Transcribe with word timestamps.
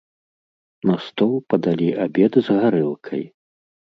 На 0.89 0.95
стол 1.07 1.33
падалі 1.53 1.89
абед 2.05 2.39
з 2.47 2.57
гарэлкай. 2.63 3.23